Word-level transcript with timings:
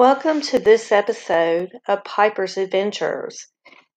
Welcome 0.00 0.40
to 0.40 0.58
this 0.58 0.92
episode 0.92 1.72
of 1.86 2.04
Piper's 2.04 2.56
Adventures. 2.56 3.48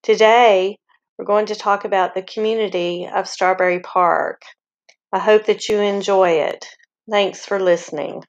Today, 0.02 0.76
we're 1.16 1.24
going 1.24 1.46
to 1.46 1.54
talk 1.54 1.86
about 1.86 2.14
the 2.14 2.20
community 2.20 3.08
of 3.10 3.26
Strawberry 3.26 3.80
Park. 3.80 4.42
I 5.14 5.18
hope 5.18 5.46
that 5.46 5.66
you 5.70 5.78
enjoy 5.78 6.32
it. 6.42 6.66
Thanks 7.10 7.46
for 7.46 7.58
listening. 7.58 8.22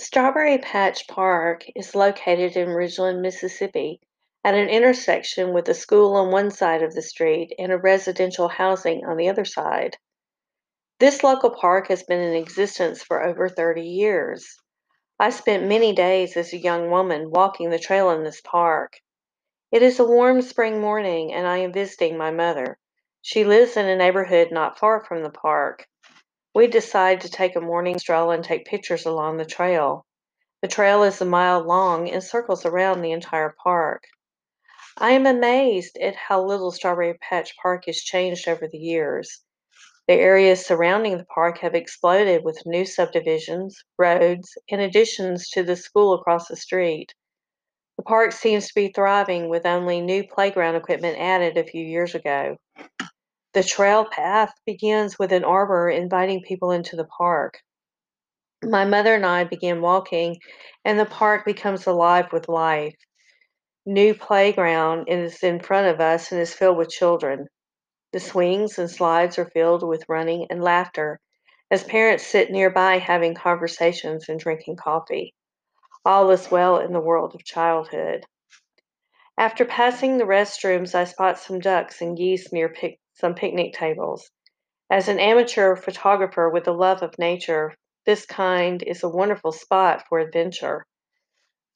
Strawberry 0.00 0.58
Patch 0.58 1.06
Park 1.06 1.62
is 1.76 1.94
located 1.94 2.56
in 2.56 2.70
Ridgeland, 2.70 3.22
Mississippi, 3.22 4.00
at 4.46 4.54
an 4.54 4.68
intersection 4.68 5.52
with 5.52 5.68
a 5.68 5.74
school 5.74 6.14
on 6.14 6.30
one 6.30 6.52
side 6.52 6.80
of 6.80 6.94
the 6.94 7.02
street 7.02 7.52
and 7.58 7.72
a 7.72 7.76
residential 7.76 8.46
housing 8.46 9.04
on 9.04 9.16
the 9.16 9.28
other 9.28 9.44
side. 9.44 9.96
This 11.00 11.24
local 11.24 11.50
park 11.50 11.88
has 11.88 12.04
been 12.04 12.20
in 12.20 12.34
existence 12.34 13.02
for 13.02 13.24
over 13.24 13.48
30 13.48 13.82
years. 13.82 14.46
I 15.18 15.30
spent 15.30 15.66
many 15.66 15.92
days 15.92 16.36
as 16.36 16.52
a 16.52 16.58
young 16.58 16.92
woman 16.92 17.32
walking 17.32 17.70
the 17.70 17.78
trail 17.80 18.10
in 18.10 18.22
this 18.22 18.40
park. 18.40 18.92
It 19.72 19.82
is 19.82 19.98
a 19.98 20.04
warm 20.04 20.40
spring 20.42 20.80
morning 20.80 21.32
and 21.32 21.44
I 21.44 21.56
am 21.58 21.72
visiting 21.72 22.16
my 22.16 22.30
mother. 22.30 22.78
She 23.22 23.42
lives 23.42 23.76
in 23.76 23.86
a 23.86 23.96
neighborhood 23.96 24.52
not 24.52 24.78
far 24.78 25.04
from 25.04 25.24
the 25.24 25.30
park. 25.30 25.88
We 26.54 26.68
decide 26.68 27.22
to 27.22 27.28
take 27.28 27.56
a 27.56 27.60
morning 27.60 27.98
stroll 27.98 28.30
and 28.30 28.44
take 28.44 28.64
pictures 28.64 29.06
along 29.06 29.38
the 29.38 29.44
trail. 29.44 30.06
The 30.62 30.68
trail 30.68 31.02
is 31.02 31.20
a 31.20 31.24
mile 31.24 31.66
long 31.66 32.08
and 32.08 32.22
circles 32.22 32.64
around 32.64 33.02
the 33.02 33.10
entire 33.10 33.52
park. 33.60 34.04
I 34.98 35.10
am 35.10 35.26
amazed 35.26 35.98
at 35.98 36.16
how 36.16 36.42
little 36.42 36.70
Strawberry 36.70 37.18
Patch 37.18 37.54
Park 37.60 37.84
has 37.84 37.98
changed 37.98 38.48
over 38.48 38.66
the 38.66 38.78
years. 38.78 39.42
The 40.08 40.14
areas 40.14 40.64
surrounding 40.64 41.18
the 41.18 41.26
park 41.26 41.58
have 41.58 41.74
exploded 41.74 42.42
with 42.44 42.64
new 42.64 42.86
subdivisions, 42.86 43.84
roads, 43.98 44.56
and 44.70 44.80
additions 44.80 45.50
to 45.50 45.62
the 45.62 45.76
school 45.76 46.14
across 46.14 46.48
the 46.48 46.56
street. 46.56 47.12
The 47.98 48.04
park 48.04 48.32
seems 48.32 48.68
to 48.68 48.74
be 48.74 48.88
thriving 48.88 49.50
with 49.50 49.66
only 49.66 50.00
new 50.00 50.26
playground 50.26 50.76
equipment 50.76 51.18
added 51.18 51.58
a 51.58 51.64
few 51.64 51.84
years 51.84 52.14
ago. 52.14 52.56
The 53.52 53.64
trail 53.64 54.06
path 54.06 54.52
begins 54.64 55.18
with 55.18 55.30
an 55.30 55.44
arbor 55.44 55.90
inviting 55.90 56.40
people 56.40 56.70
into 56.70 56.96
the 56.96 57.08
park. 57.18 57.58
My 58.64 58.86
mother 58.86 59.14
and 59.14 59.26
I 59.26 59.44
begin 59.44 59.82
walking, 59.82 60.38
and 60.86 60.98
the 60.98 61.04
park 61.04 61.44
becomes 61.44 61.86
alive 61.86 62.32
with 62.32 62.48
life 62.48 62.94
new 63.86 64.14
playground 64.14 65.08
is 65.08 65.42
in 65.44 65.60
front 65.60 65.86
of 65.86 66.00
us 66.00 66.32
and 66.32 66.40
is 66.40 66.52
filled 66.52 66.76
with 66.76 66.90
children. 66.90 67.46
The 68.12 68.20
swings 68.20 68.78
and 68.78 68.90
slides 68.90 69.38
are 69.38 69.50
filled 69.50 69.86
with 69.86 70.08
running 70.08 70.48
and 70.50 70.62
laughter 70.62 71.20
as 71.70 71.84
parents 71.84 72.26
sit 72.26 72.50
nearby 72.50 72.98
having 72.98 73.34
conversations 73.34 74.28
and 74.28 74.40
drinking 74.40 74.76
coffee. 74.76 75.34
All 76.04 76.30
is 76.30 76.50
well 76.50 76.78
in 76.78 76.92
the 76.92 77.00
world 77.00 77.34
of 77.34 77.44
childhood. 77.44 78.26
After 79.38 79.64
passing 79.64 80.18
the 80.18 80.24
restrooms, 80.24 80.94
I 80.94 81.04
spot 81.04 81.38
some 81.38 81.60
ducks 81.60 82.00
and 82.00 82.16
geese 82.16 82.52
near 82.52 82.68
pic- 82.68 82.98
some 83.14 83.34
picnic 83.34 83.74
tables. 83.74 84.30
As 84.90 85.08
an 85.08 85.20
amateur 85.20 85.76
photographer 85.76 86.48
with 86.48 86.66
a 86.66 86.72
love 86.72 87.02
of 87.02 87.18
nature, 87.18 87.74
this 88.04 88.24
kind 88.24 88.82
is 88.82 89.02
a 89.02 89.08
wonderful 89.08 89.52
spot 89.52 90.04
for 90.08 90.18
adventure. 90.18 90.86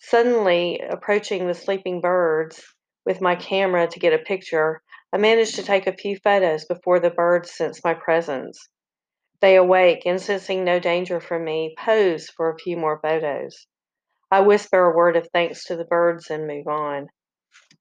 Suddenly 0.02 0.80
approaching 0.80 1.46
the 1.46 1.54
sleeping 1.54 2.00
birds 2.00 2.64
with 3.04 3.20
my 3.20 3.36
camera 3.36 3.86
to 3.86 4.00
get 4.00 4.14
a 4.14 4.18
picture, 4.18 4.82
I 5.12 5.18
manage 5.18 5.54
to 5.56 5.62
take 5.62 5.86
a 5.86 5.96
few 5.96 6.16
photos 6.16 6.64
before 6.64 7.00
the 7.00 7.10
birds 7.10 7.52
sense 7.52 7.84
my 7.84 7.94
presence. 7.94 8.58
They 9.40 9.56
awake 9.56 10.06
and, 10.06 10.20
sensing 10.20 10.64
no 10.64 10.78
danger 10.78 11.20
from 11.20 11.44
me, 11.44 11.74
pose 11.78 12.30
for 12.30 12.50
a 12.50 12.58
few 12.58 12.76
more 12.76 12.98
photos. 13.00 13.66
I 14.30 14.40
whisper 14.40 14.90
a 14.90 14.96
word 14.96 15.16
of 15.16 15.28
thanks 15.34 15.64
to 15.66 15.76
the 15.76 15.84
birds 15.84 16.30
and 16.30 16.46
move 16.46 16.66
on. 16.66 17.08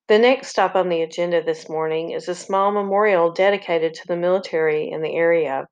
The 0.08 0.20
next 0.20 0.50
stop 0.50 0.76
on 0.76 0.90
the 0.90 1.02
agenda 1.02 1.42
this 1.42 1.70
morning 1.70 2.12
is 2.12 2.28
a 2.28 2.36
small 2.36 2.72
memorial 2.72 3.32
dedicated 3.32 3.94
to 3.94 4.08
the 4.08 4.18
military 4.18 4.90
in 4.90 5.02
the 5.02 5.16
area. 5.16 5.68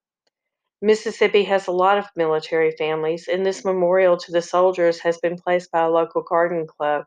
Mississippi 0.82 1.44
has 1.46 1.68
a 1.68 1.72
lot 1.72 1.98
of 1.98 2.06
military 2.16 2.72
families, 2.72 3.28
and 3.28 3.44
this 3.44 3.66
memorial 3.66 4.16
to 4.18 4.32
the 4.32 4.42
soldiers 4.44 5.00
has 5.00 5.18
been 5.18 5.36
placed 5.36 5.72
by 5.72 5.82
a 5.82 5.90
local 5.90 6.22
garden 6.22 6.68
club. 6.68 7.06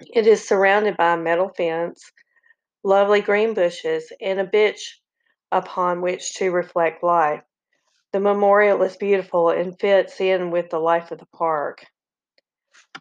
It 0.00 0.26
is 0.26 0.46
surrounded 0.46 0.96
by 0.96 1.14
a 1.14 1.16
metal 1.16 1.48
fence, 1.48 2.12
lovely 2.84 3.20
green 3.20 3.54
bushes, 3.54 4.12
and 4.20 4.38
a 4.38 4.44
bench 4.44 5.00
upon 5.50 6.00
which 6.00 6.34
to 6.34 6.52
reflect 6.52 7.02
life. 7.02 7.42
The 8.12 8.20
memorial 8.20 8.80
is 8.82 8.96
beautiful 8.96 9.50
and 9.50 9.78
fits 9.80 10.20
in 10.20 10.52
with 10.52 10.70
the 10.70 10.78
life 10.78 11.10
of 11.10 11.18
the 11.18 11.26
park. 11.34 11.84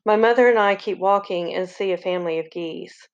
My 0.03 0.15
mother 0.15 0.49
and 0.49 0.57
I 0.57 0.75
keep 0.75 0.97
walking 0.97 1.53
and 1.53 1.69
see 1.69 1.91
a 1.91 1.97
family 1.97 2.39
of 2.39 2.49
geese. 2.49 3.07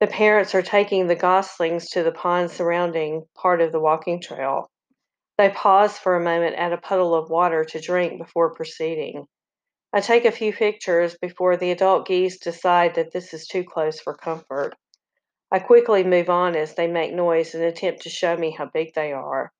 The 0.00 0.08
parents 0.08 0.54
are 0.54 0.62
taking 0.62 1.06
the 1.06 1.14
goslings 1.14 1.90
to 1.90 2.02
the 2.02 2.12
pond 2.12 2.50
surrounding 2.50 3.24
part 3.36 3.60
of 3.60 3.70
the 3.70 3.80
walking 3.80 4.20
trail. 4.20 4.68
They 5.38 5.50
pause 5.50 5.96
for 5.96 6.16
a 6.16 6.24
moment 6.24 6.56
at 6.56 6.72
a 6.72 6.78
puddle 6.78 7.14
of 7.14 7.30
water 7.30 7.64
to 7.64 7.80
drink 7.80 8.18
before 8.18 8.54
proceeding. 8.54 9.28
I 9.92 10.00
take 10.00 10.24
a 10.24 10.32
few 10.32 10.52
pictures 10.52 11.16
before 11.16 11.56
the 11.56 11.70
adult 11.70 12.06
geese 12.08 12.38
decide 12.38 12.96
that 12.96 13.12
this 13.12 13.32
is 13.32 13.46
too 13.46 13.62
close 13.62 14.00
for 14.00 14.14
comfort. 14.14 14.74
I 15.52 15.60
quickly 15.60 16.02
move 16.02 16.28
on 16.28 16.56
as 16.56 16.74
they 16.74 16.88
make 16.88 17.14
noise 17.14 17.54
and 17.54 17.62
attempt 17.62 18.02
to 18.02 18.10
show 18.10 18.36
me 18.36 18.50
how 18.50 18.66
big 18.66 18.92
they 18.94 19.12
are. 19.12 19.52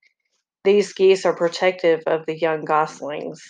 These 0.65 0.93
geese 0.93 1.25
are 1.25 1.33
protective 1.35 2.03
of 2.05 2.25
the 2.25 2.37
young 2.37 2.65
goslings. 2.65 3.41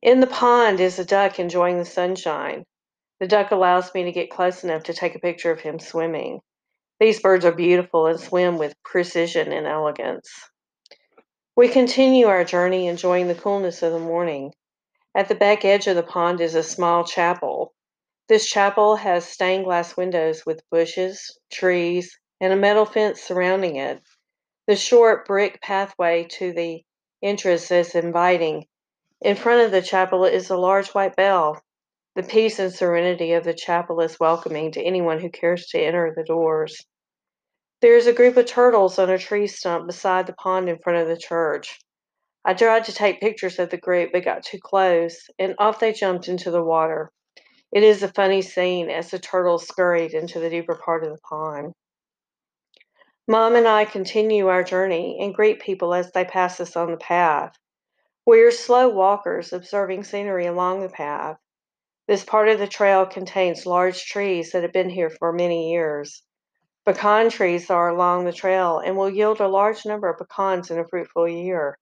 In 0.00 0.20
the 0.20 0.26
pond 0.26 0.80
is 0.80 0.98
a 0.98 1.04
duck 1.04 1.38
enjoying 1.38 1.78
the 1.78 1.84
sunshine. 1.84 2.64
The 3.20 3.28
duck 3.28 3.50
allows 3.50 3.94
me 3.94 4.04
to 4.04 4.12
get 4.12 4.30
close 4.30 4.64
enough 4.64 4.84
to 4.84 4.94
take 4.94 5.14
a 5.14 5.20
picture 5.20 5.50
of 5.50 5.60
him 5.60 5.78
swimming. 5.78 6.40
These 6.98 7.20
birds 7.20 7.44
are 7.44 7.52
beautiful 7.52 8.06
and 8.06 8.18
swim 8.18 8.56
with 8.56 8.74
precision 8.82 9.52
and 9.52 9.66
elegance. 9.66 10.30
We 11.56 11.68
continue 11.68 12.26
our 12.26 12.42
journey 12.42 12.88
enjoying 12.88 13.28
the 13.28 13.34
coolness 13.36 13.80
of 13.84 13.92
the 13.92 14.00
morning. 14.00 14.54
At 15.14 15.28
the 15.28 15.36
back 15.36 15.64
edge 15.64 15.86
of 15.86 15.94
the 15.94 16.02
pond 16.02 16.40
is 16.40 16.56
a 16.56 16.64
small 16.64 17.04
chapel. 17.04 17.72
This 18.28 18.50
chapel 18.50 18.96
has 18.96 19.24
stained 19.24 19.64
glass 19.64 19.96
windows 19.96 20.44
with 20.44 20.68
bushes, 20.68 21.38
trees, 21.52 22.18
and 22.40 22.52
a 22.52 22.56
metal 22.56 22.84
fence 22.84 23.22
surrounding 23.22 23.76
it. 23.76 24.02
The 24.66 24.74
short 24.74 25.28
brick 25.28 25.60
pathway 25.62 26.24
to 26.30 26.52
the 26.52 26.82
entrance 27.22 27.70
is 27.70 27.94
inviting. 27.94 28.66
In 29.20 29.36
front 29.36 29.64
of 29.64 29.70
the 29.70 29.80
chapel 29.80 30.24
is 30.24 30.50
a 30.50 30.56
large 30.56 30.88
white 30.88 31.14
bell. 31.14 31.62
The 32.16 32.24
peace 32.24 32.58
and 32.58 32.74
serenity 32.74 33.32
of 33.34 33.44
the 33.44 33.54
chapel 33.54 34.00
is 34.00 34.18
welcoming 34.18 34.72
to 34.72 34.82
anyone 34.82 35.20
who 35.20 35.30
cares 35.30 35.68
to 35.68 35.78
enter 35.78 36.12
the 36.16 36.24
doors. 36.24 36.84
There 37.84 37.98
is 37.98 38.06
a 38.06 38.14
group 38.14 38.38
of 38.38 38.46
turtles 38.46 38.98
on 38.98 39.10
a 39.10 39.18
tree 39.18 39.46
stump 39.46 39.86
beside 39.86 40.26
the 40.26 40.32
pond 40.32 40.70
in 40.70 40.78
front 40.78 41.00
of 41.00 41.06
the 41.06 41.18
church. 41.18 41.78
I 42.42 42.54
tried 42.54 42.84
to 42.84 42.94
take 42.94 43.20
pictures 43.20 43.58
of 43.58 43.68
the 43.68 43.76
group 43.76 44.10
but 44.10 44.24
got 44.24 44.42
too 44.42 44.58
close, 44.58 45.28
and 45.38 45.54
off 45.58 45.80
they 45.80 45.92
jumped 45.92 46.26
into 46.26 46.50
the 46.50 46.62
water. 46.62 47.12
It 47.70 47.82
is 47.82 48.02
a 48.02 48.08
funny 48.08 48.40
scene 48.40 48.88
as 48.88 49.10
the 49.10 49.18
turtles 49.18 49.68
scurried 49.68 50.14
into 50.14 50.40
the 50.40 50.48
deeper 50.48 50.80
part 50.82 51.04
of 51.04 51.10
the 51.10 51.20
pond. 51.28 51.74
Mom 53.28 53.54
and 53.54 53.68
I 53.68 53.84
continue 53.84 54.48
our 54.48 54.64
journey 54.64 55.18
and 55.20 55.34
greet 55.34 55.60
people 55.60 55.92
as 55.92 56.10
they 56.10 56.24
pass 56.24 56.60
us 56.60 56.76
on 56.76 56.90
the 56.90 56.96
path. 56.96 57.54
We 58.24 58.40
are 58.40 58.50
slow 58.50 58.88
walkers 58.88 59.52
observing 59.52 60.04
scenery 60.04 60.46
along 60.46 60.80
the 60.80 60.88
path. 60.88 61.36
This 62.08 62.24
part 62.24 62.48
of 62.48 62.58
the 62.58 62.66
trail 62.66 63.04
contains 63.04 63.66
large 63.66 64.06
trees 64.06 64.52
that 64.52 64.62
have 64.62 64.72
been 64.72 64.88
here 64.88 65.10
for 65.10 65.34
many 65.34 65.70
years. 65.70 66.22
Pecan 66.84 67.30
trees 67.30 67.70
are 67.70 67.88
along 67.88 68.24
the 68.24 68.32
trail 68.32 68.78
and 68.78 68.96
will 68.96 69.08
yield 69.08 69.40
a 69.40 69.48
large 69.48 69.86
number 69.86 70.10
of 70.10 70.18
pecans 70.18 70.70
in 70.70 70.78
a 70.78 70.86
fruitful 70.86 71.26
year. 71.26 71.78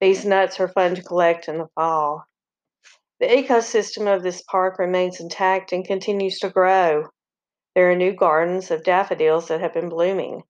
These 0.00 0.24
nuts 0.24 0.60
are 0.60 0.68
fun 0.68 0.94
to 0.94 1.02
collect 1.02 1.48
in 1.48 1.58
the 1.58 1.66
fall. 1.74 2.24
The 3.18 3.26
ecosystem 3.26 4.06
of 4.06 4.22
this 4.22 4.42
park 4.42 4.78
remains 4.78 5.18
intact 5.18 5.72
and 5.72 5.84
continues 5.84 6.38
to 6.38 6.50
grow. 6.50 7.08
There 7.74 7.90
are 7.90 7.96
new 7.96 8.12
gardens 8.12 8.70
of 8.70 8.84
daffodils 8.84 9.48
that 9.48 9.60
have 9.60 9.74
been 9.74 9.88
blooming. 9.88 10.44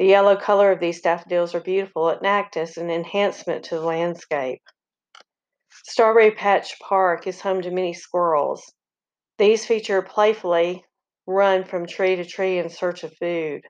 The 0.00 0.06
yellow 0.06 0.36
color 0.36 0.72
of 0.72 0.80
these 0.80 1.00
daffodils 1.00 1.54
are 1.54 1.60
beautiful 1.60 2.08
and 2.08 2.26
act 2.26 2.56
as 2.56 2.76
an 2.76 2.90
enhancement 2.90 3.64
to 3.66 3.76
the 3.76 3.82
landscape. 3.82 4.62
Strawberry 5.84 6.32
Patch 6.32 6.76
Park 6.80 7.28
is 7.28 7.40
home 7.40 7.62
to 7.62 7.70
many 7.70 7.94
squirrels. 7.94 8.72
These 9.38 9.64
feature 9.64 10.02
playfully 10.02 10.84
run 11.28 11.62
from 11.62 11.86
tree 11.86 12.16
to 12.16 12.24
tree 12.24 12.58
in 12.58 12.70
search 12.70 13.04
of 13.04 13.14
food. 13.18 13.60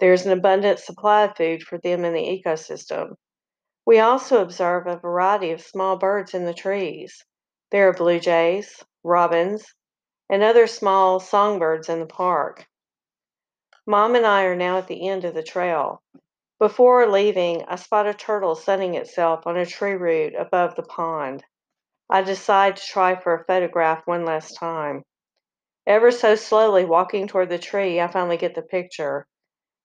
There 0.00 0.12
is 0.12 0.26
an 0.26 0.32
abundant 0.32 0.80
supply 0.80 1.24
of 1.24 1.36
food 1.36 1.62
for 1.62 1.78
them 1.78 2.04
in 2.04 2.12
the 2.12 2.42
ecosystem. 2.44 3.14
We 3.86 4.00
also 4.00 4.42
observe 4.42 4.86
a 4.86 4.98
variety 4.98 5.52
of 5.52 5.60
small 5.60 5.96
birds 5.96 6.34
in 6.34 6.44
the 6.44 6.52
trees. 6.52 7.24
There 7.70 7.88
are 7.88 7.92
blue 7.92 8.18
jays, 8.18 8.84
robins, 9.04 9.64
and 10.28 10.42
other 10.42 10.66
small 10.66 11.20
songbirds 11.20 11.88
in 11.88 12.00
the 12.00 12.06
park. 12.06 12.66
Mom 13.86 14.16
and 14.16 14.26
I 14.26 14.42
are 14.42 14.56
now 14.56 14.78
at 14.78 14.88
the 14.88 15.08
end 15.08 15.24
of 15.24 15.34
the 15.34 15.42
trail. 15.42 16.02
Before 16.58 17.08
leaving, 17.08 17.64
I 17.68 17.76
spot 17.76 18.08
a 18.08 18.12
turtle 18.12 18.56
sunning 18.56 18.94
itself 18.94 19.46
on 19.46 19.56
a 19.56 19.64
tree 19.64 19.94
root 19.94 20.34
above 20.34 20.74
the 20.74 20.82
pond. 20.82 21.44
I 22.10 22.22
decide 22.22 22.76
to 22.76 22.82
try 22.82 23.14
for 23.14 23.34
a 23.34 23.44
photograph 23.44 24.02
one 24.06 24.24
last 24.24 24.56
time. 24.56 25.04
Ever 25.88 26.10
so 26.10 26.34
slowly 26.34 26.84
walking 26.84 27.26
toward 27.26 27.48
the 27.48 27.58
tree, 27.58 27.98
I 27.98 28.08
finally 28.08 28.36
get 28.36 28.54
the 28.54 28.60
picture. 28.60 29.26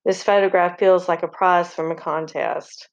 This 0.04 0.22
photograph 0.22 0.78
feels 0.78 1.08
like 1.08 1.24
a 1.24 1.30
prize 1.30 1.74
from 1.74 1.92
a 1.92 1.96
contest. 1.96 2.90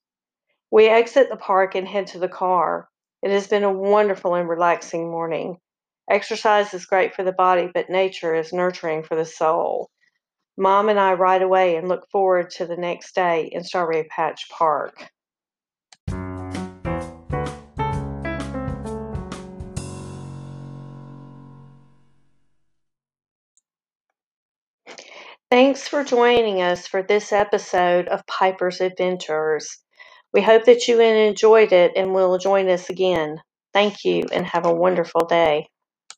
We 0.71 0.89
exit 0.89 1.29
the 1.29 1.37
park 1.37 1.75
and 1.75 1.89
head 1.89 2.07
to 2.09 2.21
the 2.21 2.29
car. 2.29 2.89
It 3.21 3.33
has 3.33 3.49
been 3.49 3.65
a 3.65 3.73
wonderful 3.73 4.37
and 4.37 4.49
relaxing 4.49 5.11
morning. 5.11 5.57
Exercise 6.09 6.73
is 6.73 6.87
great 6.87 7.13
for 7.13 7.25
the 7.25 7.33
body, 7.33 7.69
but 7.75 7.91
nature 7.91 8.33
is 8.33 8.53
nurturing 8.53 9.03
for 9.03 9.17
the 9.17 9.25
soul. 9.25 9.91
Mom 10.57 10.89
and 10.89 11.01
I 11.01 11.15
ride 11.15 11.43
away 11.43 11.75
and 11.75 11.89
look 11.89 12.09
forward 12.13 12.51
to 12.51 12.67
the 12.67 12.77
next 12.77 13.17
day 13.17 13.51
in 13.51 13.65
Strawberry 13.65 14.05
Patch 14.05 14.49
Park. 14.51 15.11
Thanks 25.51 25.87
for 25.89 26.05
joining 26.05 26.61
us 26.63 26.87
for 26.87 27.03
this 27.03 27.33
episode 27.33 28.09
of 28.09 28.27
Piper's 28.27 28.81
Adventures. 28.81 29.79
We 30.33 30.43
hope 30.43 30.65
that 30.65 30.87
you 30.89 31.01
enjoyed 31.01 31.73
it 31.73 31.93
and 31.97 32.15
will 32.15 32.39
join 32.39 32.69
us 32.69 32.89
again. 32.91 33.41
Thank 33.73 34.05
you 34.05 34.25
and 34.33 34.47
have 34.47 34.67
a 34.67 34.75
wonderful 34.75 35.27
day. 35.27 35.69